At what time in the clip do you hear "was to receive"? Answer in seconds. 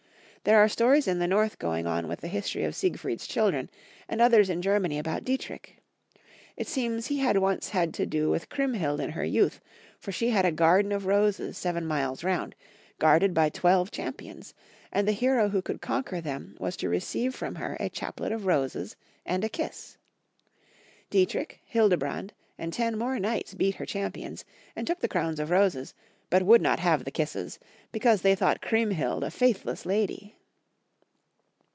16.57-17.35